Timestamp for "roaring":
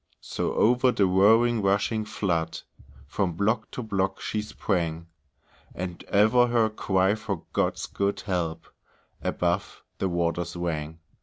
1.05-1.61